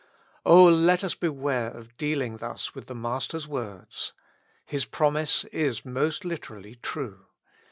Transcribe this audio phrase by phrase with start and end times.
[0.47, 4.13] O let us beware of dealing thus with the Master's words.
[4.65, 7.27] His promise is most literally true.